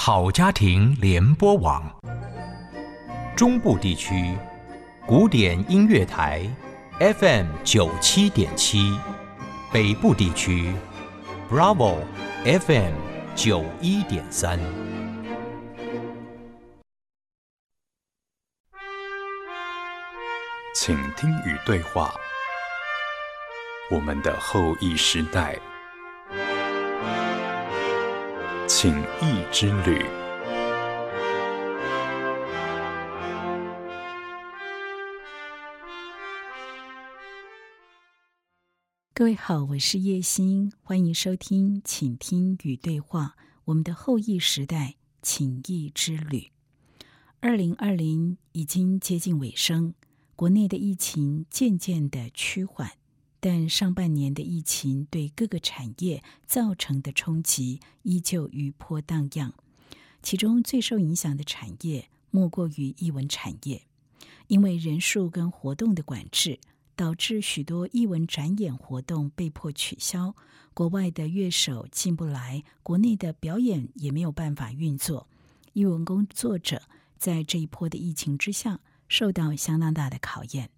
[0.00, 1.82] 好家庭联播网，
[3.36, 4.38] 中部地区
[5.04, 6.48] 古典音乐台
[7.00, 8.96] FM 九七点七，
[9.72, 10.72] 北部地区
[11.50, 11.96] Bravo
[12.44, 12.92] FM
[13.34, 14.60] 九一点三。
[20.76, 22.14] 请听与对话，
[23.90, 25.58] 我们的后裔时代。
[28.68, 30.04] 情谊之旅。
[39.14, 46.52] 各位好，我是叶欣，欢迎收听，请听与对话我们的后裔时代情谊之旅。
[47.40, 49.94] 二零二零已经接近尾声，
[50.36, 52.97] 国内的疫情渐渐的趋缓。
[53.40, 59.52] 但上半年的疫情对各个产业造成的冲击依旧余波荡漾，
[60.22, 63.82] 其中最受影响的产业莫过于艺文产业，
[64.48, 66.58] 因为人数跟活动的管制，
[66.96, 70.34] 导致许多艺文展演活动被迫取消，
[70.74, 75.28] 国外的乐手进不来，国内的表演也没有办法运作，
[75.74, 76.82] 艺文工作者
[77.16, 80.70] 在这一波的疫情之下受到相当大的考验。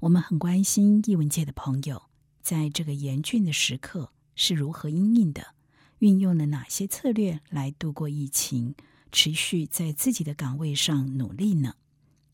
[0.00, 2.02] 我们很关心译文界的朋友，
[2.40, 5.54] 在这个严峻的时刻是如何应应的，
[5.98, 8.74] 运用了哪些策略来度过疫情，
[9.10, 11.74] 持续在自己的岗位上努力呢？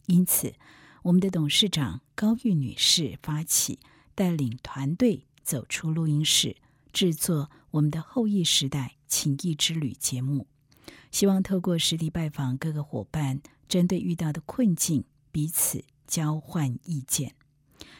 [0.06, 0.54] 因此，
[1.02, 3.78] 我们的董事长高玉女士发起
[4.14, 6.56] 带领团队走出录音室，
[6.92, 10.46] 制作我们的后疫时代情谊之旅节目，
[11.10, 17.36] 希望透过实地拜访各个伙伴，针对遇到的困境，彼此交换意见。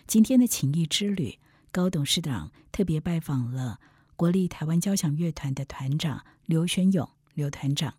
[0.09, 1.39] 今天的情谊之旅，
[1.71, 3.79] 高董事长特别拜访了
[4.17, 7.95] 国立台湾交响乐团的团长刘玄勇刘团长。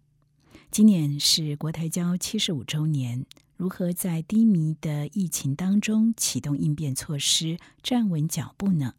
[0.71, 8.95] 今年是国台交七十五周年，如何在低迷的疫情当中启动应变措施，站稳脚步呢？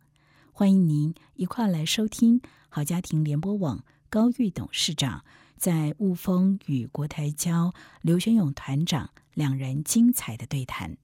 [0.52, 5.24] 欢迎您一块来收听好家庭联播网高玉董事长
[5.56, 7.72] 在雾峰与国台交
[8.02, 10.96] 刘玄勇团长两人精彩的对谈。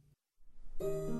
[0.78, 1.16] Música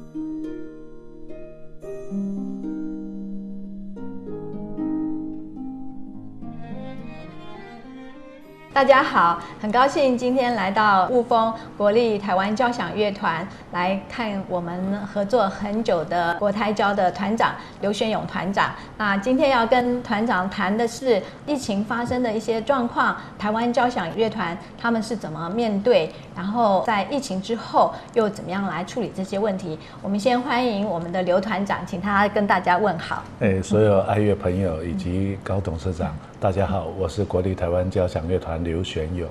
[8.77, 18.71] 大家好，很高兴今天来到雾峰国立台湾交响乐团来看我们合作很久的国台交的团长刘玄勇团长。
[18.99, 29.79] 那今天要跟团长谈的是疫情发生的一些状况，台湾交响乐团他们是怎么面对，然后在疫情之后又怎么样来处理这些问题。
[30.03, 33.23] 我们先欢迎我们的刘团长，请他跟大家问好。
[33.41, 36.15] 哎，所有爱乐朋友以及高董事长。
[36.47, 39.29] 大家好，我是国立台湾交响乐团刘玄勇。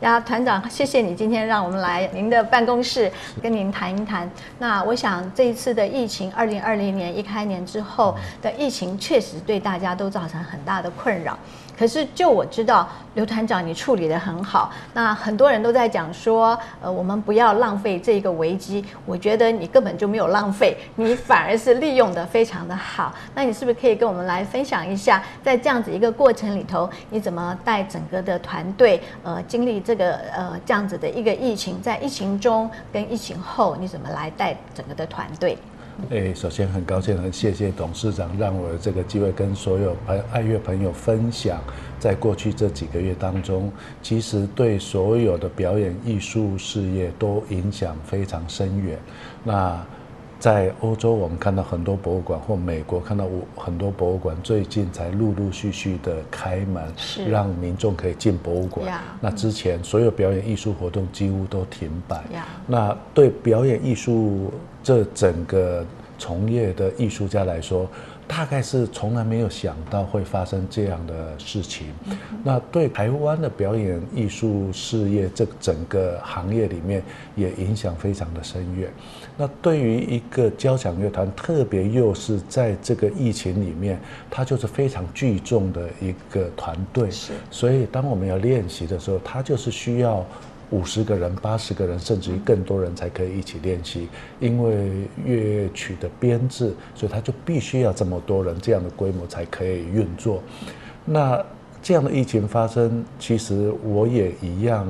[0.00, 3.10] 呀，团长，谢谢你今天让我们来您的办公室
[3.42, 4.30] 跟您谈一谈。
[4.58, 11.38] 那我想这一次的疫情，二零二零年一开年之后的疫情，确实对大家都造成很大的困扰。
[11.78, 14.72] 可是，就我知道，刘团长你处理的很好。
[14.94, 18.82] 那很多人都在讲说，呃，我们不要浪费这个危机。
[19.04, 23.14] 我觉得你根本就没有浪费，你反而是利用的非常的好。
[23.34, 35.56] 那你是不是可以跟我们来分享一下，在这样子一个过程里头，你怎么带整个的团队，呃，经历这个呃这样子的一个疫情，在疫情中跟疫情后，你怎么来带整个的团队？
[36.10, 41.58] 诶，首先很高兴，很谢谢董事长让我有这个机会跟所有朋爱乐朋友分享，
[41.98, 48.98] 在过去这几个月当中，其实对所有的表演艺术事业都影响非常深远。
[49.42, 49.80] 那
[50.38, 53.26] 在欧洲，我们看到很多博物馆，或美国看到
[53.56, 56.84] 很多博物馆，最近才陆陆续续的开门，
[57.28, 59.00] 让民众可以进博物馆。
[59.20, 62.22] 那之前所有表演艺术活动几乎都停摆。
[62.66, 64.52] 那对表演艺术
[64.82, 65.84] 这整个
[66.18, 67.88] 从业的艺术家来说，
[68.28, 71.88] 大概是从来没有想到会发生这样的事情。
[72.42, 77.02] 那对台湾的表演艺术事业这整个行业里面，
[77.34, 78.90] 也影响非常的深远。
[79.36, 84.00] 那对于一个交响乐团，特别又是在这个疫情里面，
[84.30, 87.10] 它就是非常聚众的一个团队。
[87.10, 87.32] 是。
[87.50, 90.24] 所以当我们要练习的时候，它就是需要
[90.70, 94.08] 五十个人、八十个人，甚至于更多人才可以一起练习。
[94.40, 94.90] 因为
[95.24, 100.42] 乐曲的编制，所以它就必须要这么多人，这样的规模才可以运作。
[101.04, 101.44] 那
[101.82, 104.86] 这样的疫情发生，其实我也一样。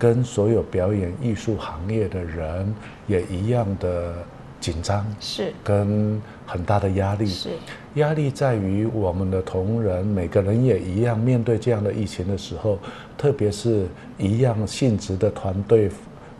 [0.00, 2.74] 跟所有表演艺术行业的人
[3.06, 4.14] 也一样的
[4.58, 7.26] 紧张，是跟很大的压力。
[7.26, 7.50] 是
[7.96, 12.78] 压力在于我们的同仁，每个人也一样，面对这样的疫情的时候，
[13.20, 13.86] 特别是
[14.16, 15.90] 一样性质的团队，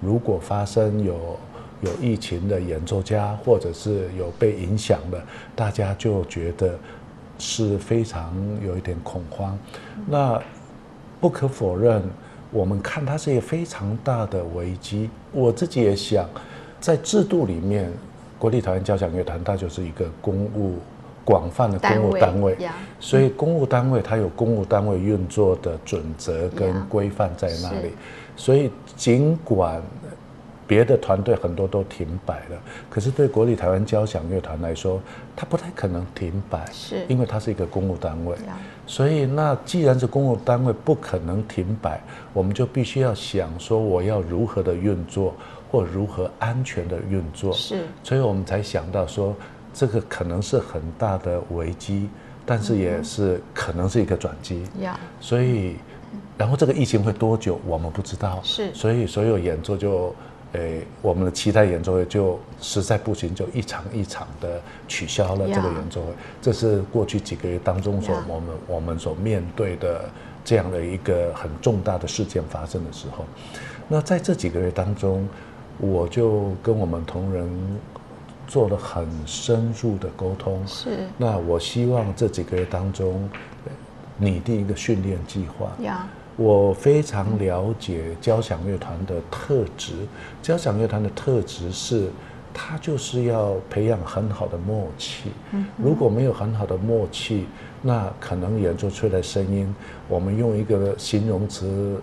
[0.01, 1.37] 如果发生有
[1.83, 5.23] 有疫情的演奏家，或者是有被影响的，
[5.55, 6.79] 大家就觉得
[7.39, 8.35] 是非常
[8.65, 9.59] 有一点恐慌。
[10.09, 10.41] 那
[11.21, 12.03] 不可否认，
[12.51, 15.11] 我们看它是一个非常大的危机。
[15.33, 16.27] 我自己也想，
[16.81, 17.93] 在制度里面，
[18.39, 20.79] 国立台湾交响乐团它就是一个公务
[21.31, 22.75] 广泛的公务单位，呀。
[22.99, 27.93] 所以公务单位它有公务单位运作的准则跟规范在那里，
[28.37, 29.81] 所以尽管
[30.67, 32.57] 别的团队很多都停摆了，
[32.89, 35.01] 可是对国立台湾交响乐团来说，
[35.37, 37.05] 它不太可能停摆，是。
[37.09, 38.37] 因为它是一个公务单位。
[38.87, 42.01] 所以，那既然是公务单位不可能停摆，
[42.33, 45.35] 我们就必须要想说，我要如何的运作，
[45.71, 47.53] 或如何安全的运作。
[47.53, 47.85] 是。
[48.05, 49.35] 所以我们才想到说，
[49.73, 52.09] 这个可能是很大的危机，
[52.45, 54.65] 但是也是可能是一个转机。
[54.81, 55.77] 呀所以，
[56.37, 58.41] 然后这个疫情会多久，我们不知道。
[58.43, 60.15] 是所以所有演奏就，
[60.53, 66.13] 诶，我们的期待演奏会就实在不行，就一场一场的取消了呀这个演奏会。
[66.43, 70.05] 这是过去几个月当中所我们我们所面对的
[70.45, 73.25] 这样的一个很重大的事件发生的时候。
[73.89, 75.29] 那在这几个月当中，
[75.79, 77.49] 我就跟我们同仁
[78.51, 80.61] 做了很深入的沟通。
[80.67, 83.31] 是那我希望这几个月当中，
[83.65, 83.73] 呃
[84.19, 85.71] 拟定一个训练计划。
[85.85, 86.07] 呀
[86.37, 89.93] 我非常了解交响乐团的特质，
[90.43, 92.09] 交响乐团的特质是，
[92.55, 95.31] 它就是要培养很好的默契。
[95.77, 97.47] 如果没有很好的默契，
[97.83, 99.75] 那可能演奏出来的声音，
[100.09, 102.01] 我们用一个形容词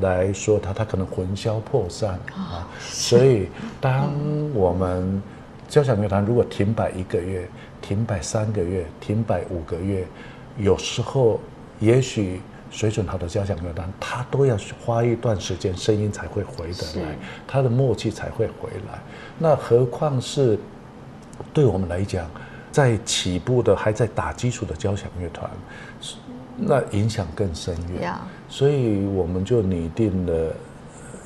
[0.00, 2.68] 来说它，它可能魂消魄散啊。
[2.80, 3.48] 所以，
[3.80, 4.10] 当
[4.52, 5.22] 我们
[5.68, 7.48] 交响乐团如果停摆一个月、
[7.82, 10.06] 停摆三个月、停摆五个月，
[10.58, 11.40] 有时候
[11.80, 12.40] 也许
[12.70, 17.16] 水准好的交响乐团，它都要花一段时间，声音才会回得来，
[17.46, 18.98] 它的默契才会回来。
[19.38, 20.58] 那何况是
[21.52, 22.30] 对我们来讲，
[22.70, 25.50] 在起步的还在打基础的交响乐团，
[26.00, 26.16] 是
[26.56, 28.02] 那影响更深远。
[28.02, 30.54] 呀所以我们就拟定了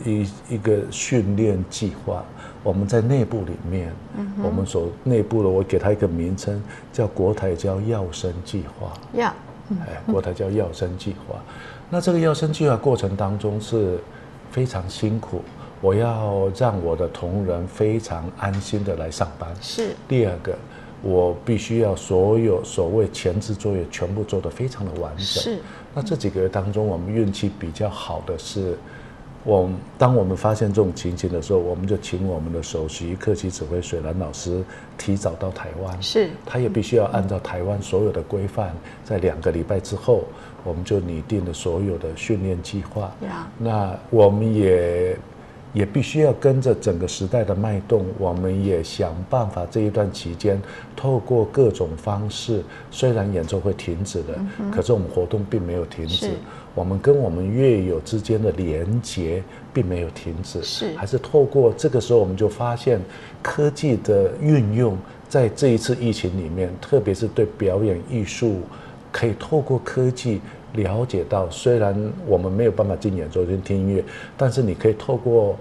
[0.04, 2.25] 一一个训练计划。
[2.62, 3.92] 我们在内部里面，
[4.42, 6.62] 我们所内部的，我给它一个名称，
[6.92, 8.92] 叫国台交药生计划。
[9.18, 9.34] 呀
[9.86, 11.36] 哎，国台叫药生计划。
[11.88, 13.98] 那这个药生计划过程当中是
[14.50, 15.42] 非常辛苦，
[15.80, 19.48] 我要让我的同仁非常安心的来上班。
[19.60, 20.56] 是第二个，
[21.02, 25.24] 我必须要所有所谓前置作业全部做得非常的完整。
[25.24, 25.60] 是
[25.94, 28.76] 那这几个月当中，我们运气比较好的是，
[29.42, 34.62] 我们当我们发现这种情形的时候，我们就请我们的首席客席指挥水兰老师
[34.98, 36.02] 提早到台湾。
[36.02, 40.25] 是他也必须要按照台湾所有的规范，在两个礼拜之后，
[40.62, 43.12] 我们就拟定了所有的训练计划。
[43.22, 45.16] 呀那我们也
[45.72, 50.60] 也必须要跟着整个时代的脉动，我们也想办法这一段期间，
[50.94, 56.31] 透过各种方式，虽然演奏会停止了，可是我们活动并没有停止是。
[56.75, 59.43] 我们跟我们乐友之间的连接
[59.75, 63.00] 并没有停止，是还是透过这个时候，我们就发现
[63.43, 64.96] 科技的运用
[65.28, 68.61] 在这一次疫情里面，特别是对表演艺术，
[69.11, 70.40] 可以透过科技
[70.75, 71.94] 了解到，虽然
[72.26, 74.05] 我们没有办法进演奏厅听音乐，
[74.36, 75.56] 但是你可以透过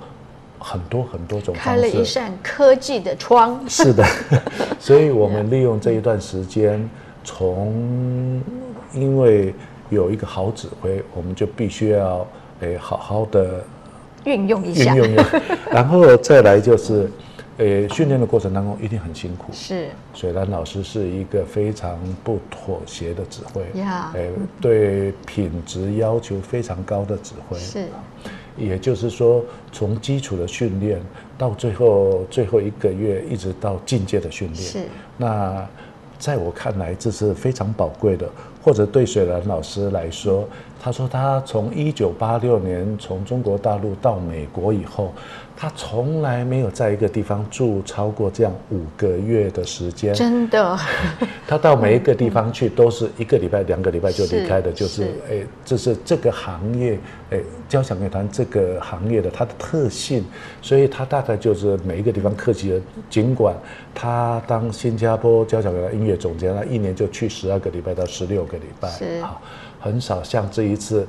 [0.59, 3.59] 很多很多种开了一扇科技的窗。
[3.67, 4.05] 是的，
[4.79, 6.87] 所以我们利用这一段时间，
[7.23, 8.39] 从
[8.93, 9.53] 因为
[9.89, 12.25] 有一个好指挥，我们就必须要
[12.61, 13.63] 诶好好的
[14.25, 15.25] 运用一下，运用用，
[15.71, 17.09] 然后再来就是，
[17.57, 19.51] 诶训练的过程当中一定很辛苦。
[19.51, 19.87] 是。
[20.13, 24.11] 水兰老师是一个非常不妥协的指挥，呀。
[24.15, 24.31] 诶
[24.61, 27.57] 对品质要求非常高的指挥。
[27.57, 27.85] 是。
[28.57, 29.41] 也就是说，
[29.71, 31.01] 从基础的训练
[31.37, 34.79] 到最后最后一个月，一直到进阶的训练，是。
[35.15, 35.65] 那
[36.17, 38.29] 在我看来，这是非常宝贵的。
[38.63, 40.47] 或者对水兰老师来说，
[40.81, 45.13] 他说他从一九八六年从中国大陆到美国以后，
[45.55, 50.13] 他从来没有在一个地方住超过这样五个月的时间。
[50.13, 50.77] 真的
[51.45, 56.97] 他到每一个地方去都是一个礼拜、两个礼拜就离开的，是就是是哎，这是这个行业
[57.31, 60.23] 哎，交响乐团这个行业的它的特性，
[60.61, 62.81] 所以他大概就是每一个地方客气的。
[63.09, 63.55] 尽管
[63.93, 69.37] 他当新加坡交响乐团音乐总监，他一年就去十二个礼拜到十六个礼拜，是啊，
[69.79, 71.07] 很少像这一次，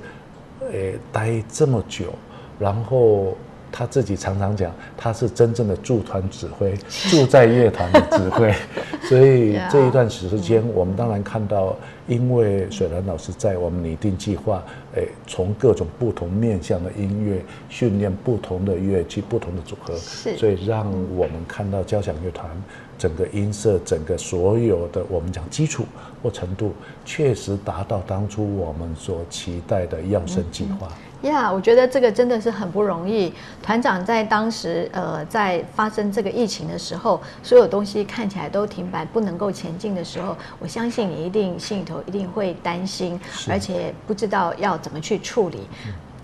[0.72, 2.12] 诶，待这么久，
[2.58, 3.36] 然后
[3.72, 6.76] 他自己常常讲，他是真正的驻团指挥，
[7.10, 8.54] 住在乐团的指挥。
[9.08, 11.74] 所以这一段时间，我们当然看到，
[12.06, 14.62] 因为水兰老师在我们拟定计划，
[14.94, 19.94] 诶，从各种不同面向的音乐训练不同的乐器、不同的组合，
[20.36, 20.86] 所以让
[21.16, 22.48] 我们看到交响乐团
[22.98, 25.84] 整个音色、整个所有的我们讲基础
[26.22, 26.72] 或程度，
[27.04, 30.88] 确实达到当初我们所期待的要生计划。
[31.22, 33.30] 呀，我觉得这个真的是很不容易。
[33.62, 45.68] 团长在当时，呃，在发生这个疫情的时候，所有东西看起来都停摆，不能够前进的时候，我相信你一定心里头一定会担心，而且不知道要怎么去处理。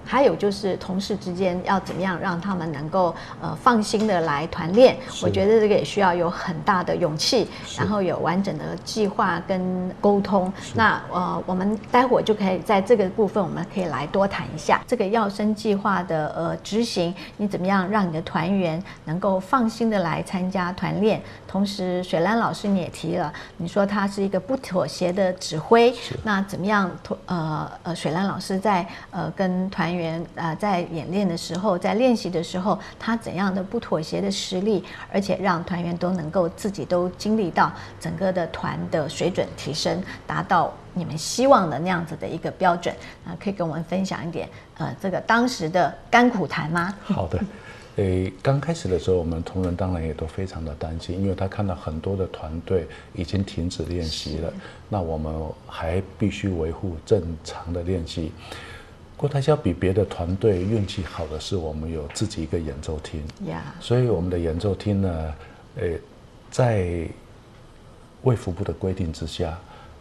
[0.07, 10.53] 还有就是同事之间要怎么样让他们能够呃放心的来团练，我觉得这个也需要有很大的勇气，然后有完整的计划跟沟通。
[10.75, 21.21] 那呃，我们待会就可以在这个部分，我们可以来多谈一下这个要生计划的呃执行，你怎么样让你的团员能够放心的来参加团练？
[21.49, 26.91] 同时，水兰老师你也提了，你说他是一个不妥协的指挥，那怎么样？
[27.27, 29.96] 呃呃，水兰老师在呃跟团员
[30.35, 44.49] 呃在演练的时候，在练习的时候，他怎样的不妥协的实力，而且让团员都能够自己都经历到整个的团的水准提升，达到你们希望的那样子的一个标准啊，可以跟我们分享一点
[44.79, 46.95] 呃这个当时的甘苦谈吗？
[47.05, 47.39] 好的，
[47.97, 54.53] 诶，刚开始的时候，我们同仁当然也都非常的担心，因为他看到很多的团队已经停止练习了，
[54.89, 55.35] 那我们
[55.67, 58.33] 还必须维护正常的练习。
[59.17, 63.23] 郭台霄比别的团队运气好的是，我们有自己一个演奏厅，
[63.81, 65.35] 所以我们的演奏厅呢，
[65.77, 65.99] 诶，
[66.51, 67.09] 在
[68.23, 69.59] 卫福部的规定之下，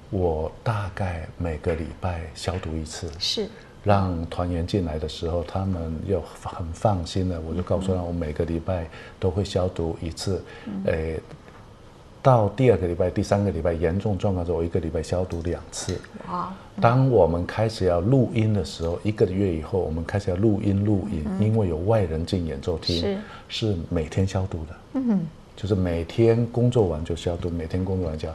[0.09, 3.47] 我大概每个礼拜消毒一次，是。
[3.85, 8.87] 让团员进来的时候，他们又很放心的，我就告诉他，我每个礼拜
[9.19, 10.43] 都会消毒一次，
[10.85, 11.19] 诶。
[12.25, 15.95] 到第二个礼拜、第三个礼拜严重状况时候，我一个礼拜消毒两次。
[16.31, 16.51] 哇！
[16.81, 23.17] 当我们开始要录音的时候，一个月以后，我们开始要录音录影，因为有外人进演奏厅，是
[23.47, 24.75] 是每天消毒的。
[24.93, 25.19] 嗯，
[25.55, 28.27] 就是每天工作完就消毒，每天工作完就，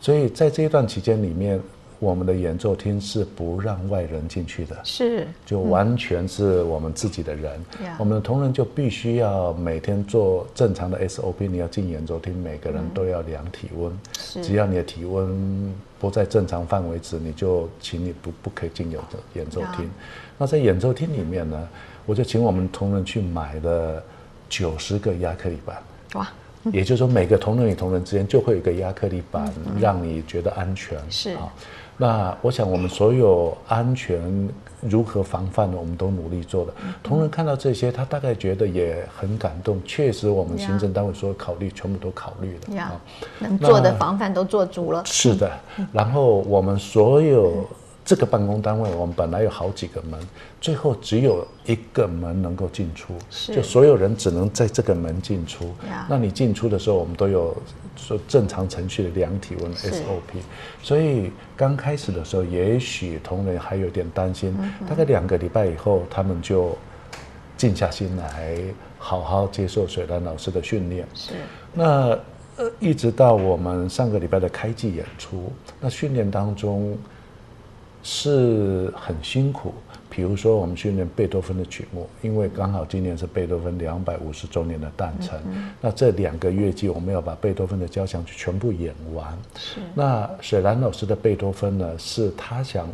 [0.00, 1.60] 所以在这一段期间里面。
[2.04, 7.58] 我们的演奏厅是不让外人进去的，是就完全是我们自己的人。
[7.98, 11.48] 我们的同仁就必须要每天做正常的 SOP。
[11.48, 13.90] 你要进演奏厅，每个人都要量体温。
[14.42, 19.88] 只要你的体温不在正常范围值，你就请你不不可以进演奏演奏厅。
[20.36, 21.68] 那在演奏厅里面呢，
[22.04, 24.02] 我就请我们同仁去买了
[24.50, 25.82] 九十个亚克力板。
[26.14, 26.28] 哇！
[26.72, 30.98] 也就是说，每个同仁与同仁之间就会有一个亚克力板，让你觉得安全。
[31.10, 31.52] 是啊。
[31.96, 34.48] 那我想，我们所有安全
[34.80, 35.76] 如何防范呢？
[35.78, 36.74] 我们都努力做了。
[37.02, 39.80] 同仁看到这些，他大概觉得也很感动。
[39.84, 43.00] 确实，我们行政单位所有考虑全部都考虑了啊，
[43.38, 45.02] 能做的防范都做足了。
[45.04, 45.50] 是的，
[45.92, 47.64] 然后我们所有。
[48.04, 50.20] 这个办公单位，我们本来有好几个门，
[50.60, 55.72] 最后只有一个门能够进出，就所有人只能在这个门进出。
[56.06, 57.56] 那你进出的时候，我们都有
[57.96, 60.42] 说正常程序的量体温 SOP。
[60.82, 64.54] 所以刚开始的时候，也许同仁还有点担心。
[64.86, 66.76] 大概两个礼拜以后，他们就
[67.56, 68.58] 静下心来，
[68.98, 71.08] 好好接受水兰老师的训练。
[71.14, 71.32] 是。
[71.72, 72.18] 那
[72.56, 76.94] 呃，一直到我们上个礼拜的开季演出，那训练当中。
[78.06, 79.72] 是很辛苦，
[80.10, 85.40] 比如说我们训练贝多芬的曲目，因为刚好今年是贝多芬两百五十周年的诞辰，
[85.80, 89.26] 那这两个月季我们要把贝多芬的交响曲全部演完。
[89.56, 89.80] 是。
[89.94, 92.86] 那水兰老师的贝多芬呢，是他想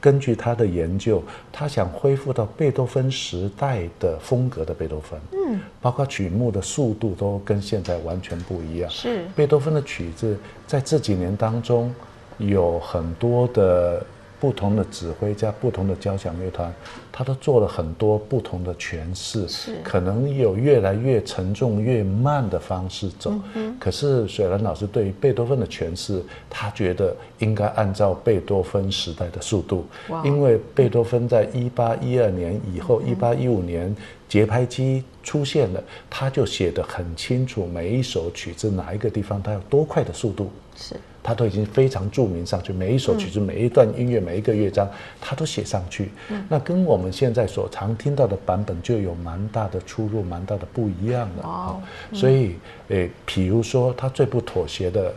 [0.00, 5.20] 根据他的研究，他想恢复到贝多芬时代的风格的贝多芬。
[5.32, 5.60] 嗯。
[5.82, 8.90] 包括曲目的速度都跟现在完全不一样。
[8.90, 9.26] 是。
[9.36, 11.94] 贝多芬的曲子在这几年当中
[12.38, 14.02] 有很多的。
[14.44, 16.70] 不同的指挥家不同的交响乐团，
[17.10, 23.32] 他都做了很多不同的诠释，是可能有越来越沉重、越慢的方式走。
[23.80, 29.86] 可是水兰老师对于贝多芬的诠释，他觉得应该按照贝多芬时代的速度，
[30.22, 33.96] 因为贝多芬在一八一二年以后，一八一五年
[34.28, 40.50] 节拍机出现了，他就写得很清楚，每一首曲子哪一个地方它有多快的速度。
[40.76, 40.94] 是。
[41.24, 44.86] 他都已经非常著名上去，每一首曲子、每一段音乐、每一个乐章，
[45.22, 46.10] 他都写上去。
[46.50, 51.80] 那跟我们现在所常听到的版本就有蛮大的出入，蛮大的不一样的啊。
[52.12, 52.56] 所以，
[52.88, 55.14] 诶，比如说他最不妥协的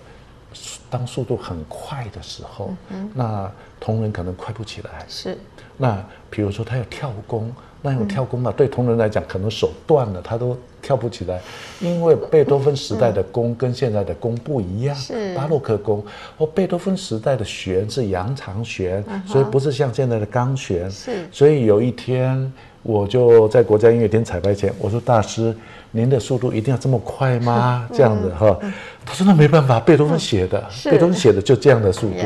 [0.89, 2.73] 当速度很快的时候，
[3.13, 5.05] 那同仁可能快不起来。
[5.09, 5.37] 是，
[5.75, 11.37] 那比如说他要跳弓，那种跳弓嘛，对同仁来讲可能手断了，他都跳不起来，
[11.81, 16.01] 因为贝多芬时代的弓跟现在的弓不一样，是巴洛克弓。
[16.37, 20.89] 哦，贝多芬时代的弦是羊长弦，所以不是像现在的钢弦。
[20.89, 22.49] 是所以有一天
[22.83, 25.53] 我就在国家音乐厅彩排前，我说大师，
[25.91, 27.85] 您的速度一定要这么快吗？
[27.93, 28.57] 这样子哈，
[29.05, 32.23] 他说那没办法，贝多芬写的，贝多芬写的就这样的速度。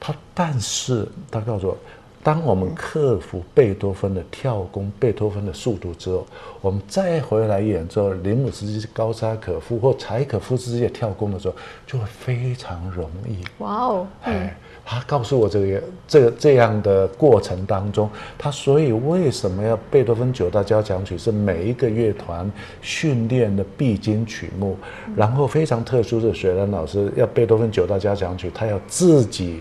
[0.00, 1.76] 他但是他告诉我，
[2.22, 6.26] 当我们克服贝多芬的跳弓、贝多芬的速度之后，
[6.60, 11.54] 我们再回来演奏林姆斯基、高沙可夫或柴可夫斯基的跳弓的时候，
[11.86, 13.38] 就会非常容易。
[13.58, 22.50] 哇哦，哎，他告诉我这个这个这样的过程当中，他所以为什么要贝多芬九大交响曲是每一个乐团
[22.82, 24.76] 训练的必经曲目，
[25.16, 29.60] 然后非常特殊的水兰老师要贝多芬九大交响曲，他要自己。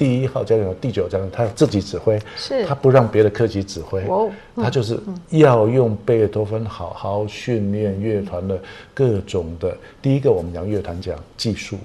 [0.00, 4.02] 第一号交响曲、第九交响，他要自己指挥，是他不让别的科级指挥，
[4.56, 8.58] 他就是要用贝多芬好好训练乐团的
[8.94, 9.76] 各种的。
[10.00, 11.76] 第一个，我们讲乐团讲技术，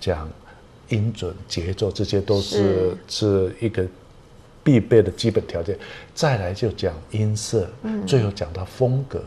[0.00, 0.28] 讲
[0.88, 3.86] 音准、节奏，这些都是是一个
[4.64, 5.78] 必备的基本条件。
[6.12, 7.70] 再来就讲音色，
[8.04, 9.22] 最后讲到风格。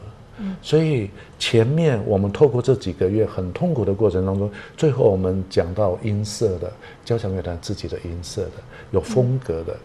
[0.61, 6.71] 所以前面我们透过这几个月很痛苦的过程当中，最后我们讲到音色的
[7.05, 8.51] 交响乐团自己的音色的，
[8.91, 9.75] 有风格的。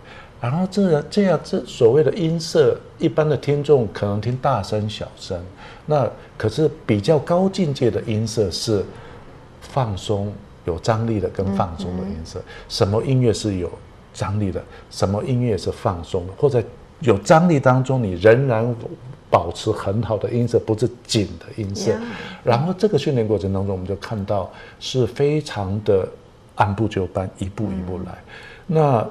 [0.41, 5.37] 然后这这样这所谓的音色，一般的听众可能听大声小声，
[5.85, 8.85] 那可是比较高境界的音色是
[9.61, 10.33] 放松、
[10.65, 12.41] 有张力的跟放松的音色。
[12.69, 13.69] 什么音乐是有
[14.15, 14.63] 张力的？
[14.91, 16.33] 什么音乐是放松的？
[16.39, 16.63] 或者
[17.01, 18.65] 有张力当中，你仍然
[19.31, 21.93] 保持很好的音色，不是紧的音色。
[22.43, 26.09] 然后这个训练过程当中，我们就看到是非常的
[26.55, 28.19] 按部就班，一步一步来。
[28.67, 29.07] 那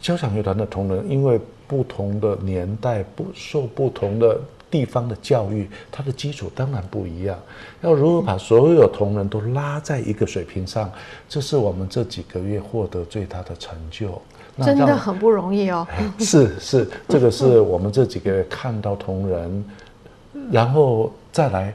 [0.00, 4.38] 交响乐团的同仁，因为不同的年代，不受不同的
[4.72, 7.38] 地方的教育，它的基础当然不一样。
[7.82, 10.90] 要如何把所有同仁都拉在一个水平上，
[11.28, 14.20] 这是我们这几个月获得最大的成就。
[14.56, 15.86] 那真的很不容易哦。
[16.18, 19.64] 是是，这个是我们这几个月看到同仁，
[20.50, 21.74] 然后再来，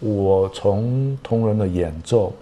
[0.00, 2.32] 我从同仁的演奏，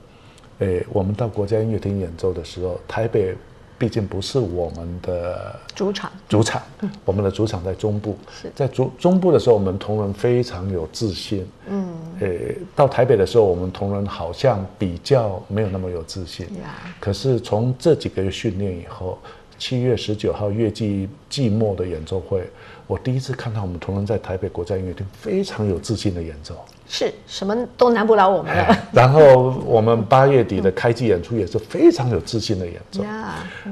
[0.60, 3.36] 诶，我们到国家音乐厅演奏的时候，台北
[3.78, 6.62] 毕竟不是我们的主场主场，
[7.04, 8.16] 我们的主场在中部，
[8.54, 11.46] 在中中部的时候，我们同仁非常有自信。
[11.68, 12.28] 嗯，呃，
[12.74, 16.46] 到台北的时候，我们同仁好像比较没有那么有自信。
[16.62, 19.18] 呀可是从这几个月训练以后，
[19.58, 22.48] 七月十九号月季季末的演奏会，
[22.86, 26.54] 我第一次看到我们同仁在台北国家音乐厅非常有自信的演奏。
[26.88, 28.76] 是什么都难不倒我们了。
[28.92, 33.04] 然后我们八月底的开机演出也是非常有自信的演奏。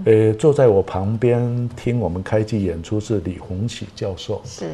[0.04, 4.70] 呃，坐在我旁边听我们开机演出是李洪启教授，是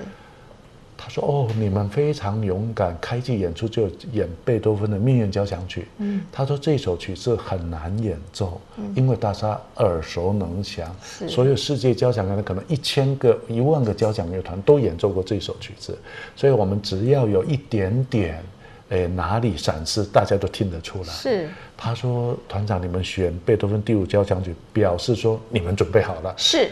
[1.02, 5.80] 他说：“哦，你们非常勇敢，开季演出就演贝多芬的《命运交响曲》。
[5.96, 8.60] 嗯，他说这首曲子很难演奏，
[8.94, 10.94] 因为大家耳熟能详，
[11.26, 15.98] 所有世界交响乐团可能一千个、一万个交响乐团都演奏过这首曲子，
[16.36, 18.44] 所以我们只要有一点点，
[18.90, 21.04] 诶哪里闪失，大家都听得出来。
[21.04, 21.48] 是。
[21.82, 26.68] 他说：“团长，你们选贝多芬第五交响曲，表示说你们准备好了。”是，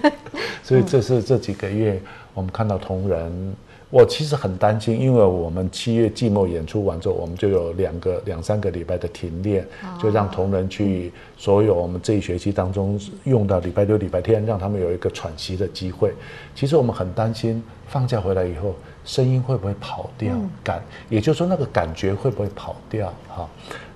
[0.62, 1.98] 所以这是这几个月
[2.34, 3.54] 我们看到同仁，
[3.90, 9.66] 我其实很担心，因为我们七月季末演出完之后，我们就有两个两三个礼拜的停练，
[10.00, 16.12] 就让同仁去所有我们这一学期当中用到礼拜六、礼拜天，让他们有一个喘息的机会。
[16.54, 23.12] 其实我们很担心放假回来以后声音会不会跑掉，感，也就是说那个感觉会不会跑掉？
[23.28, 23.48] 哈，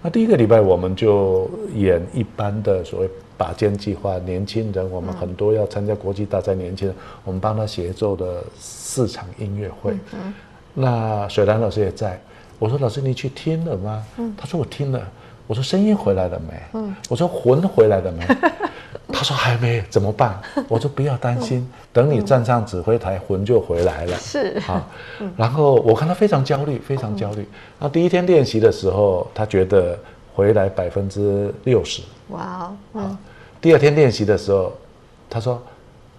[0.03, 9.95] 那第一个礼拜我们就演一般的所谓拔尖计划，年轻人，我们很多要参加国际大赛，年轻人，我们帮他协奏的四场音乐会。
[10.75, 12.21] 那水兰老师也在，
[12.59, 14.05] 我说老师你去听了吗？
[14.37, 15.01] 他说我听了。
[15.49, 16.81] 我说声音回来了没？
[17.09, 18.27] 我说魂回来了没？
[19.13, 20.37] 他说还没，怎么办？
[20.67, 24.17] 我说不要担心，等你站上指挥台，魂就回来了。
[24.19, 24.85] 是啊，
[25.37, 27.47] 然后我看他非常焦虑，非常焦虑。
[27.79, 29.97] 那第一天练习的时候，他觉得
[30.37, 32.03] 回来百分之六十。
[32.29, 33.19] 哇哦，嗯，
[33.59, 34.71] 第二天练习的时候，
[35.31, 35.61] 他说：“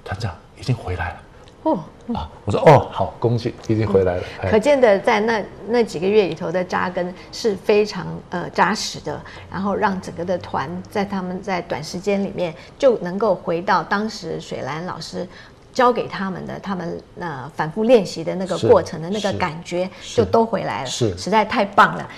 [0.03, 1.21] 团长已经回来了。”
[1.61, 1.79] 哦，
[2.15, 4.23] 啊，我说哦，好，恭喜，已经回来了。
[4.41, 15.27] 哎可见的在那那几个月里头的扎根是非常呃扎实的，然后让整个的团在他们在短时间里面就能够回到当时水兰老师。
[15.73, 22.09] 教给他们的，他们呃反复练习的那个过程的那个感觉，就都回来了，是实在太棒了。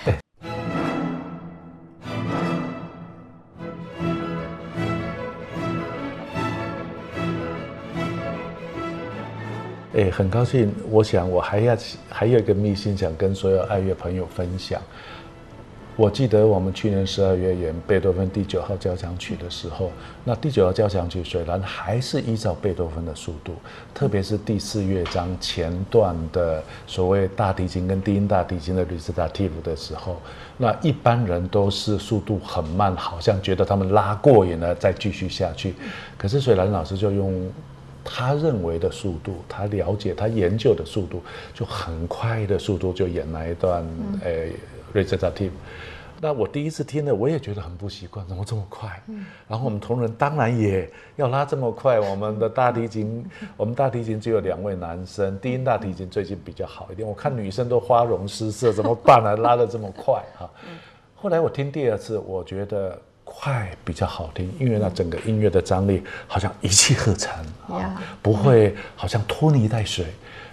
[9.99, 10.73] 哎，很高兴。
[10.89, 11.77] 我想我还要
[12.09, 14.81] 还有一个秘辛想跟所有爱乐朋友分享。
[15.97, 19.91] 我记得我们去年十二月演贝多芬第九号交响曲的时候，
[20.23, 23.51] 那第九号交响曲虽然还是依照贝多芬的速度，
[23.93, 30.21] 特别是第四乐章前段的所谓大提琴跟低音大提琴的 recitative 的时候，
[30.55, 35.75] 那一般人都是速度很慢，好像觉得他们拉过瘾了，再继续下去。
[36.17, 37.51] 可是水兰老师就用
[38.03, 41.21] 他认为的速度，他了解他研究的速度，
[41.53, 43.85] 就很快的速度就演那一段
[44.23, 44.53] 诶
[44.93, 45.51] recitative。
[46.21, 49.01] 那我第一次听了，我也觉得很不习惯，怎么这么快？
[49.47, 51.97] 然后我们同仁当然也要拉这么快。
[51.97, 57.07] 我们的大提琴， 我们大提琴只有两位男生，低音大提琴最近比较好一点。
[57.07, 59.37] 我看女生都花容失色，怎么办呢？
[59.37, 60.49] 拉的这么快哈。
[61.15, 67.31] 后来我听第二次，我觉得快比较好听，因为那整个音乐的张力好像一气呵成
[67.69, 70.05] 啊，不会好像拖泥带水。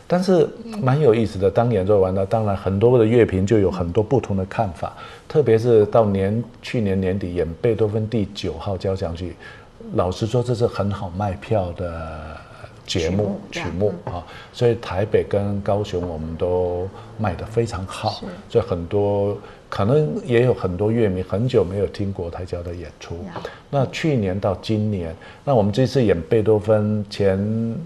[0.07, 0.49] 但是
[0.81, 4.95] 蛮有意思的，当演奏完了，当然很多的乐评就有很多不同的看法。
[5.27, 9.35] 特别是到年去年年底演贝多芬第九号交响曲，
[9.95, 12.37] 老实说这是很好卖票的
[12.87, 19.37] 节目曲目啊，所以台北跟高雄我们都卖得非常好，所以很多
[19.69, 23.19] 可能也有很多乐迷很久没有听国台交的演出。
[23.71, 27.77] 那去年到今年，那我们这次演贝多芬前。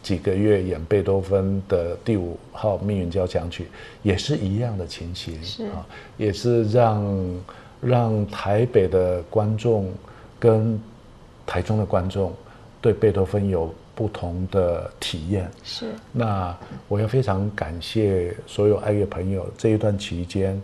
[0.00, 3.66] 几个月演贝多芬的第五号命运交响曲，
[4.02, 5.34] 也是一样的情形
[5.70, 5.84] 啊，
[6.16, 7.42] 也是让
[7.82, 9.92] 让台北的观众
[10.38, 10.80] 跟
[11.44, 12.32] 台中的观众
[12.80, 15.50] 对贝多芬有不同的体验。
[15.62, 16.56] 是，那
[16.86, 20.62] 我要非常感谢所有爱乐朋友，这一段期间，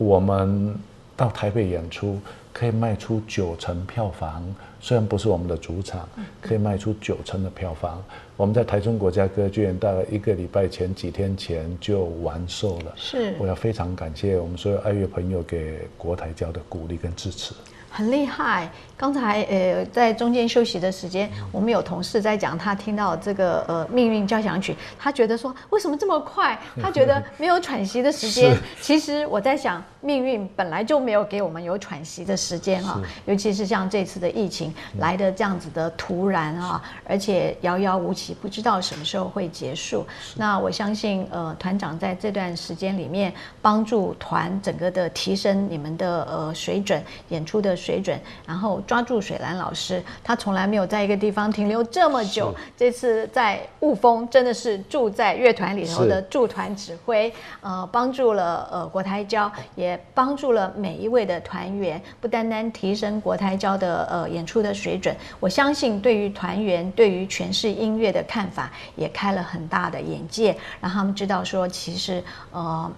[0.00, 0.74] 我们
[1.14, 2.18] 到台北演出
[2.54, 4.42] 可以卖出九成票房。
[4.80, 6.08] 虽然不是我们的主场，
[6.40, 8.02] 可以卖出九成的票房。
[8.34, 12.94] 我们在台中国家歌剧院大概一个礼拜前几天前就完售了。
[12.96, 17.54] 是，我要非常感谢我们所有爱乐朋友给国台交的鼓励跟支持。
[17.90, 18.72] 很厉害。
[19.00, 26.58] 刚才呃，在中间休息的时间，我们有同事在讲，他听到这个呃《命运交响曲》，他觉得说为什么这么快？
[26.82, 28.54] 他觉得没有喘息的时间。
[28.78, 40.06] 其实我在想，命运本来就没有给我们有喘息的时间啊，尤其是像这次的疫情来的这样子的突然啊，而且遥遥无期，不知道什么时候会结束。
[40.36, 43.32] 那我相信，呃，团长在这段时间里面
[43.62, 48.78] 帮助团整个的提升你们的呃水准，演出的水准，然后。
[48.90, 52.52] 抓住水兰老师，他从来没有在一个地方停留这么久。
[52.76, 72.90] 这次在雾峰，真的是住在乐团里头的驻团指挥，呃，帮助了呃国台交，也帮助了每一位的团员，不单单提升国台交的呃演出的水准，我相信对于团员对于诠释音乐的看法也开了很大的眼界，让他们知道说，其实呃。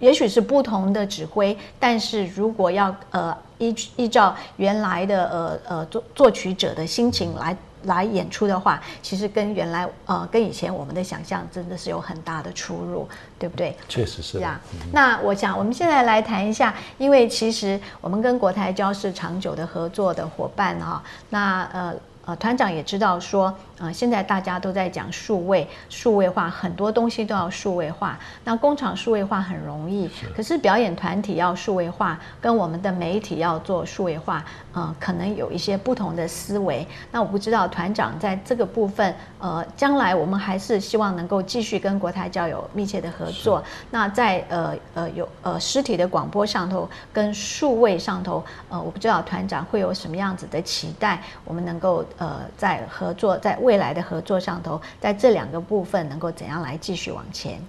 [0.00, 13.08] 也许是不同的指挥，但是如果要呃依依照原来的呃呃作作曲者的心情来来演出的话，其实跟原来呃跟以前我们的想象真的是有很大的出入，
[13.38, 13.76] 对不对？
[13.88, 14.38] 确实是。
[14.38, 14.58] 这样。
[14.92, 21.94] 那我想我们现在来谈一下，因为其实我们跟国台交是长久的合作的伙伴啊，那呃。
[22.26, 28.18] 呃，团长也知道说，呃，现在大家都在讲数位、数位化，很多东西都要数位化。
[28.44, 36.86] 那工厂数位化很容易，可是表演团体要数位化，跟我们的媒体要做数位化，呃，可能有一些不同的思维。
[37.10, 43.62] 那我不知道团长在这个部分，呃，将来我们还是希望能够继续跟国台教有密切的合作。
[43.90, 52.02] 那在呃呃有呃实体的广播上头跟数位上头，呃，我不知道团长会有什么样子的期待，我们能够。
[52.18, 57.60] 呃，在合作，在未来的合作上头，在这两个部分能够怎样来继续往前？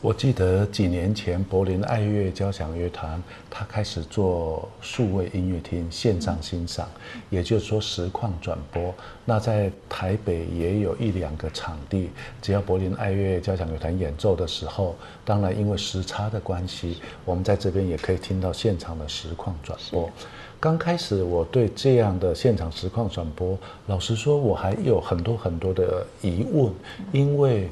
[0.00, 6.88] 我记得几年前柏林爱乐交响乐团，他开始做数位音乐厅线上欣赏，
[7.30, 8.92] 也就是说实况转播。
[9.24, 12.10] 那在台北也有一两个场地，
[12.40, 20.10] 只要柏林爱乐交响乐团演奏的时候，当然因为时差的关系，我们在这边也可以听到现场的实况转播。
[20.62, 26.72] 刚开始我对这样的现场实况转播，老实说，我还有很多很多的疑问，
[27.10, 27.68] 因为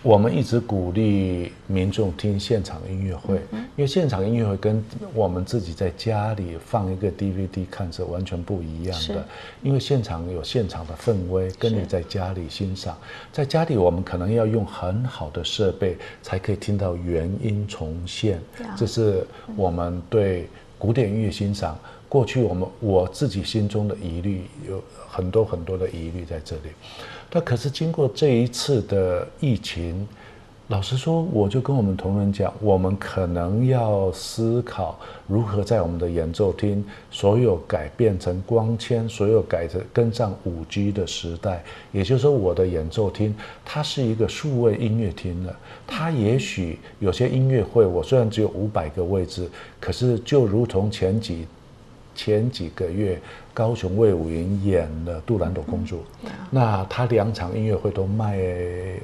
[0.00, 3.40] 我们一直鼓励民众听现场音乐会，
[3.74, 4.80] 因为现场音乐会跟
[5.12, 9.26] 我们自己在家里放一个 DVD 看是完全不一样的，
[9.64, 12.96] 因为现场有现场的氛围，跟你在家里欣赏，
[13.32, 18.40] 在家里我们可能要用很好的设备才可以听到原音重现，
[18.76, 20.48] 这是我们对。
[20.78, 21.76] 古典音乐欣赏
[22.08, 26.70] 过去我们我自己心中的疑虑有很多很多的疑虑在这里。
[27.30, 30.06] 那可是经过这一次的疫情，
[30.68, 41.64] 老实说，我就跟我们同仁讲，我们可能要思考如何在我们的演奏厅所有改变成光纤，所有改成跟上五 G 的时代。
[41.90, 45.56] 也就是说，我的演奏厅它是一个数位音乐厅了。
[45.86, 49.50] 它也许有些音乐会，我虽然只有五百个位置，
[49.80, 51.46] 可是就如同前几
[52.18, 53.18] 前几个月。
[53.54, 55.96] 高雄魏武营演了《杜兰朵公主》，
[56.48, 58.38] 那他两场音乐会都卖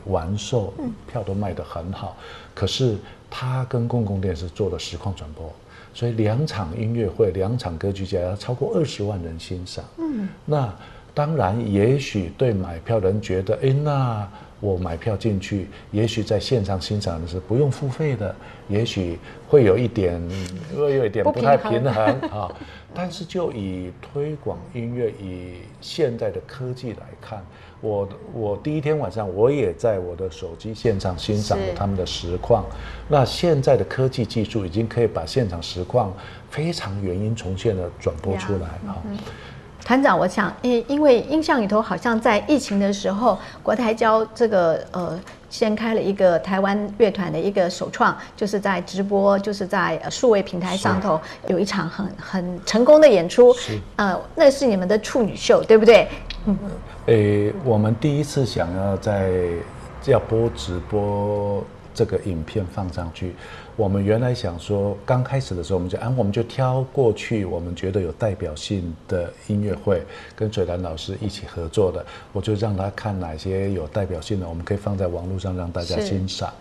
[0.05, 0.73] 完售，
[1.11, 2.17] 票都卖得很好。
[2.55, 2.97] 可是
[3.29, 5.53] 他跟公共电视做了实况转播，
[5.93, 9.85] 所以两场音乐会、两场歌剧节要超过二十万人欣赏。
[9.97, 10.73] 嗯，那
[11.13, 14.29] 当然，也许对买票人觉得，哎，那
[14.65, 18.35] 我买票进去，也许在现场欣赏的是不用付费的，
[18.67, 20.19] 也许会有一点，
[20.75, 22.51] 会有一点不太平衡啊。
[22.95, 27.45] 但是就以推广音乐，以现在的科技来看，
[27.83, 32.65] 我我第一天晚上我也在我的手机线上欣赏了他们的实况。
[33.07, 36.11] 那现在的科技技术已经可以把现场实况
[36.49, 39.03] 非常原音重现的转播出来啊。
[39.85, 45.21] 团长，我想，因因为印象里头好像在疫情的时候，国台交这个呃。
[45.51, 53.55] 先开了一个台湾乐团的一个首创，就是在直播，就是在数位平台上头有一场很很成功的演出。
[53.95, 56.09] 呃，那是你们的处女秀，对不对？
[56.47, 56.59] 嗯。
[57.07, 59.31] 诶，我们第一次想要在
[60.07, 61.63] 要播直播
[61.95, 63.37] 这个影片放上去。
[63.77, 70.01] 我们原来想说，刚开始的时候，我们就啊，我们就挑过去我们觉得有代表性的音乐会，
[70.37, 76.53] 跟水兰老师一起合作的，我就让他看哪些有代表性的，我们可以放在网络上让大家欣赏。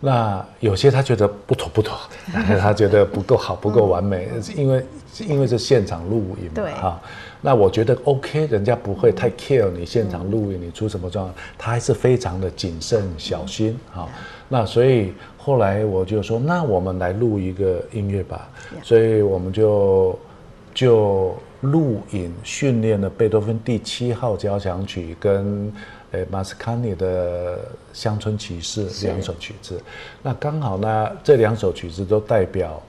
[0.00, 1.98] 那有些他觉得不妥不妥，
[2.58, 4.86] 他觉得不够好不够完美，因为
[5.20, 7.00] 因为是现场录影嘛哈。
[7.42, 14.08] 那我觉得 OK，人家不会太 care 你现场录影你出什么状况，他还是非常的谨慎小心哈。
[14.48, 15.12] 那所以。
[15.44, 18.48] 后来我就说，那我们来录一个音乐吧，
[18.82, 20.18] 所以我们就
[20.72, 25.70] 就录影训练了贝多芬第七号交响曲跟
[26.12, 27.58] 呃马斯卡尼的
[27.92, 29.78] 乡村骑士两首曲子。
[30.22, 32.82] 那刚好呢，这两首曲子都代表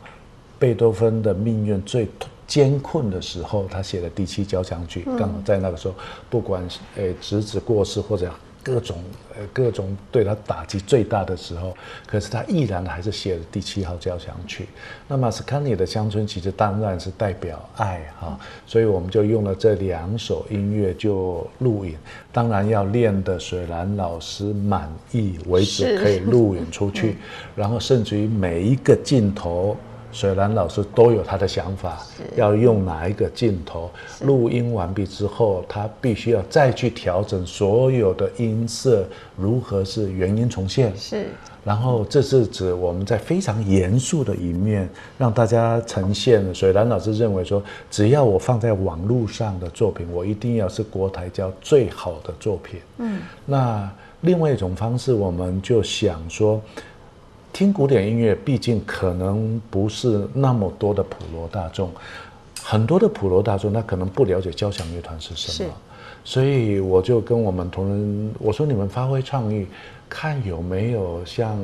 [0.57, 2.07] 贝多芬的命运最
[2.47, 5.95] 艰困的时候，他写的第七交响曲，刚好在那个时候，
[6.29, 6.65] 不管
[6.95, 8.31] 诶侄子过世或者。
[8.65, 8.97] 各种
[9.37, 14.67] 呃各种对他打击最大的时候，可是他依然还是写了第七号交响曲。
[15.07, 21.95] 那么斯卡尼的乡村其实当然是代表爱哈，所以我们就用了这两首音乐就录影。
[22.33, 27.17] 当然要练的水兰老师满意为止，可以录影出去。
[27.55, 29.77] 然后甚至于每一个镜头。
[30.15, 32.01] 水兰老师都有他的想法，
[32.37, 33.91] 要用哪一个镜头？
[34.21, 40.95] 录音完毕之后，他必须要再去调整所有的音色，如何是原音重现？
[40.95, 41.25] 是。
[41.65, 46.55] 然后这是指我们在非常严肃的一面让大家呈现。
[46.55, 52.79] 水兰老师认为说，只要我放在网络上的作品，我一定要是国台交最好的作品。
[52.99, 53.19] 嗯。
[53.45, 56.61] 那另外一种方式，我们就想说。
[57.55, 61.89] 听古典音乐，毕竟可能不是那么多的普罗大众，
[62.61, 65.69] 很多的普罗大众他可能不了解交响乐团是什么，
[66.25, 69.65] 所以我就跟我们同仁我说：“你们发挥创意，
[70.09, 71.57] 看有没有像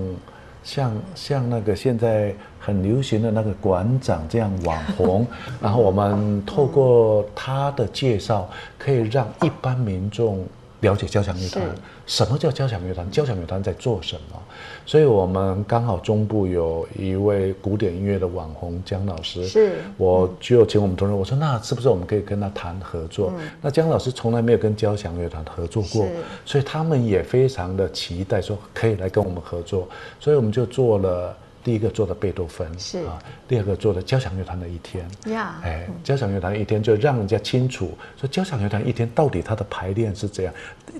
[0.63, 5.27] 像像那个现在很流行的那个馆长这样网红，
[5.61, 10.45] 然后我们透过他的介绍，可以让一般民众
[10.81, 11.63] 了解交响乐团。
[12.05, 13.09] 什么叫交响乐团？
[13.09, 14.37] 交响乐团在做什么？”
[14.85, 23.31] 所以我们刚好中部有一位古典音乐的网红姜老师，是，我就请我们同仁，我说那是不是我们可以跟他谈合作？
[23.61, 26.05] 那姜老师从来没有跟交响乐团合作过，
[26.45, 29.87] 所以他们也非常的期待说可以来跟我们合作，
[30.19, 40.53] 所以我们就做了第一个做的贝多芬，是啊，第二个做的交响乐团的一天，呀，哎，交响乐团一天就让人家清楚说交响乐团一天到底它的排练是怎样，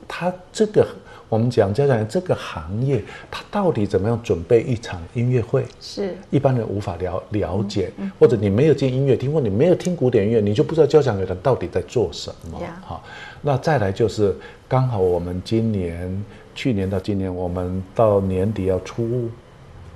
[0.08, 0.88] 它这个。
[1.30, 5.65] 我们讲交响这个行业，它到底怎么样准备一场音乐会？
[5.80, 12.60] 是一般人无法了了解，或者你没有进音乐厅，或你没有听古典音乐，你就不知道交响乐团到底在做什么。
[12.82, 13.02] 好，
[13.41, 14.36] 那再来就是
[14.67, 19.30] 刚好我们今年、去年到今年，我们到年底要出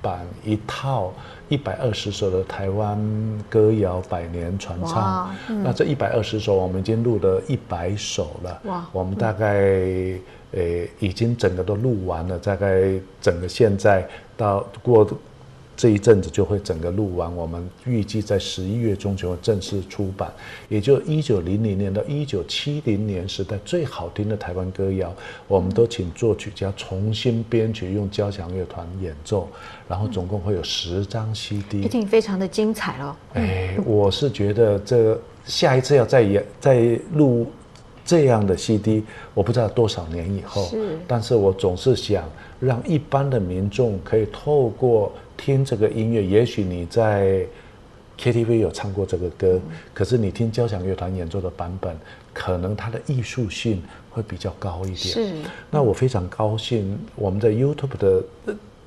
[0.06, 1.12] 版一套
[1.48, 2.96] 一百二十首的台湾
[3.50, 5.34] 歌谣百年传唱。
[5.64, 8.60] 那这一百二十首，我们已经录了一百首了。
[8.64, 9.50] 哇，我们大概。
[10.52, 15.06] 诶，已经整个都录完了，大概整个现在到过
[15.76, 20.32] 这一阵子就会整个录完，我们预计在十一月中就会正式出版，
[20.70, 25.14] 也就一九零零年到一九七零年时代最好听的台湾歌谣，
[25.46, 29.48] 我们都请作曲家重新编曲，用交响乐团演奏，
[29.86, 33.14] 然后总共会有十张 CD，一定非常的精彩哦。
[33.34, 37.46] 哎，我是觉得这下一次要再演再录
[38.02, 42.24] 这样的 CD，我不知道多少年以后，是，但是我总是想
[42.58, 47.44] 让一般的民众可以透过听这个音乐，也许你在
[48.18, 49.60] KTV 有唱过这个歌，
[49.92, 51.94] 可是你听交响乐团演奏的版本，
[52.32, 54.96] 可能它的艺术性会比较高一点。
[54.96, 55.34] 是，
[55.70, 58.24] 那我非常高兴，我们在 YouTube 的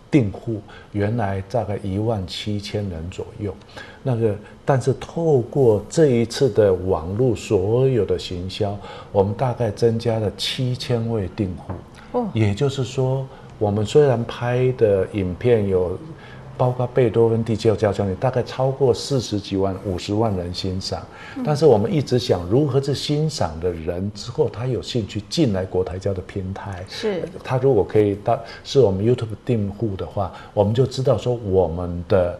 [0.09, 0.59] 订户
[0.93, 3.53] 原来大概一万七千人左右，
[4.01, 4.35] 那个
[4.65, 8.75] 但是透过这一次的网络所有的行销，
[9.11, 11.73] 我们大概增加了七千位订户。
[12.13, 13.27] 哦，也就是说，
[13.59, 15.95] 我们虽然拍的影片有。
[16.59, 21.01] 包括贝多芬第七交响曲，大概超过四十几万、五十万人欣赏。
[21.41, 26.83] 但是我们一直想，如何是欣赏的人之后，他有兴趣进来国台交的平台。
[26.89, 27.23] 是。
[27.41, 32.37] 他如果可以到是我们 YouTube 订户的话，我们就知道说我们的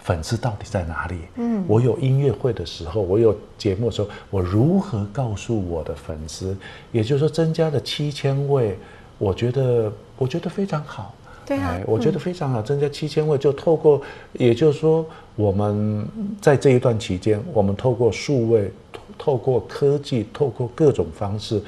[0.00, 1.18] 粉丝到底在哪里。
[1.36, 1.64] 嗯。
[1.68, 6.56] 我有音乐会的时候，我有节目的时候，我如何告诉我的粉丝？
[6.90, 8.76] 也就是说，增加了七千位，
[9.18, 11.14] 我觉得我觉得非常好。
[11.52, 14.00] 对啊，我觉得非常好，增加七千位，就透过，
[14.32, 15.04] 也就是说，
[15.36, 16.02] 我们
[16.40, 18.70] 在这一段期间，我们透过数位，
[19.18, 21.60] 透过科技，透过各种方式，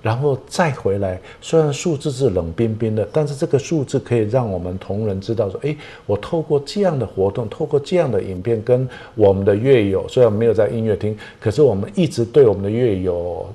[0.00, 1.20] 然后再回来。
[1.42, 13.46] 虽然数字是冷冰冰的，但是这个数字可以让我们同仁知道说，哎，我透过这样的活动，透过这样的影片，跟我们的乐友，虽然没有在音乐厅，可是我们一直对我们的乐友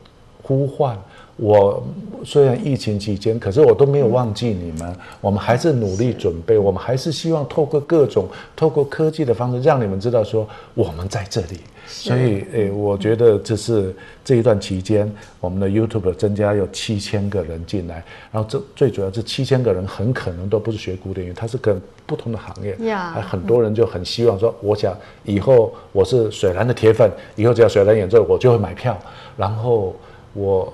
[0.44, 0.96] 呼唤。
[1.38, 1.84] 我
[2.24, 4.96] 虽然疫情期间，可是我都没有忘记你们。
[5.20, 11.60] 我们还是努力准备，我们还是希望透过各种、透过科技的方式，让你们知道说我们在这里。
[11.88, 13.94] 所以，诶，我觉得这是
[14.24, 22.76] 这一段期间，我们的 YouTube 增加有七千个人进来，然后这最主要这七千个人很可能都不是学古典乐，他是跟不同的行业，
[23.14, 28.98] 还很多人就很希望说，我想以后我是水蓝的铁粉，以后只要水蓝演奏，我就会买票，
[29.36, 29.94] 然后
[30.34, 30.74] 我。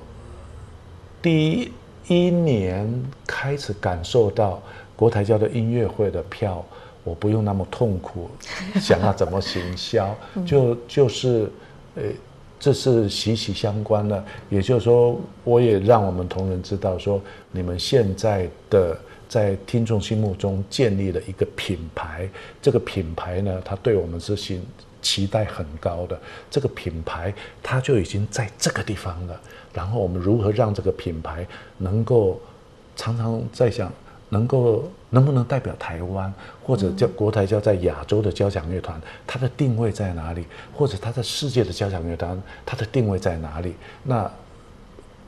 [1.22, 1.72] 第
[2.08, 2.88] 一年
[3.28, 4.62] 开始感受到
[4.96, 6.66] 国台交的音乐会的票，
[7.04, 8.30] 我不用那么痛苦，
[8.80, 11.50] 想要怎么行销， 就就是，
[11.96, 12.04] 呃，
[12.60, 14.24] 这是息息相关的。
[14.50, 18.98] 也就是说，我也让我们同仁知道，说你们现在的
[19.30, 22.28] 在听众心目中建立了一个品牌，
[22.62, 24.62] 这个品牌呢，它对我们是心
[25.02, 26.20] 期待很高的。
[26.50, 29.42] 这个品牌，它就已经在这个地方了。
[29.74, 32.40] 然后我们如何让这个品牌能够
[32.96, 33.92] 常常在想，
[34.30, 40.46] 能够能不能代表台湾，或者叫国台交在亚洲的交响乐团，它的定位在哪里？
[40.74, 43.76] 或者它在世界的交响乐团，它的定位在哪里？
[44.04, 44.30] 那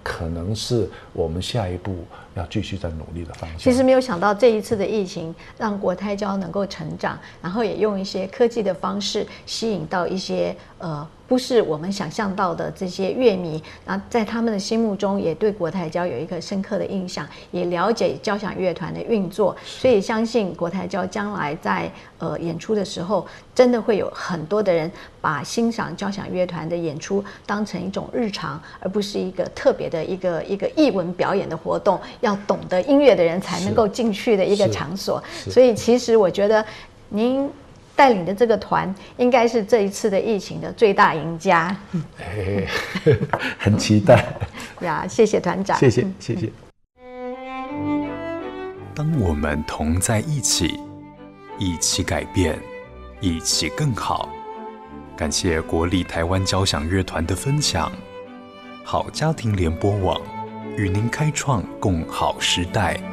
[0.02, 3.58] 可能是我们下一步要继续在努力的方向。
[3.58, 11.08] 其实没有想到这一次的疫情让国泰交能够成长，然后也用一些科技的方式吸引到一些呃。
[11.26, 24.92] 不是我们想象到的这些乐迷，那在他们的心目中也对国泰交有一个深刻的印象，也了解交响乐团的运作，所以相信国泰交将来在呃演出的时候，真的会有很多的人
[25.22, 35.24] 把欣赏交响乐团的演出当成一种日常，而不是一个特别的一个一个艺文表演的活动，要懂得音乐的人才能够进去的一个场所。
[35.52, 36.66] 所以其实我觉得
[37.10, 37.48] 您。
[37.96, 41.78] 带领的这个团应该是这一次的疫情的最大赢家。
[42.20, 42.66] 哎，
[43.60, 44.26] 很期待。
[44.82, 45.78] 呀，谢谢团长。
[45.78, 46.52] 谢谢，谢谢。
[48.96, 50.80] 当我们同在一起，
[51.60, 52.58] 一起改变，
[53.22, 54.28] 一起更好。
[55.16, 57.92] 感谢国立台湾交响乐团的分享。
[58.84, 60.20] 好家庭联播网
[60.76, 63.13] 与您开创共好时代。